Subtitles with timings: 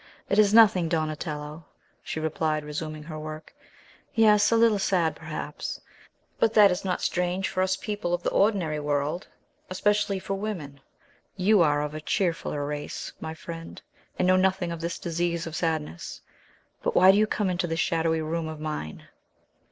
[0.29, 1.63] "It is nothing, Donatello,"
[2.01, 3.53] she replied, resuming her work;
[4.15, 5.79] "yes; a little sad, perhaps;
[6.39, 9.27] but that is not strange for us people of the ordinary world,
[9.69, 10.79] especially for women.
[11.35, 13.79] You are of a cheerfuller race, my friend,
[14.17, 16.21] and know nothing of this disease of sadness.
[16.81, 19.07] But why do you come into this shadowy room of mine?"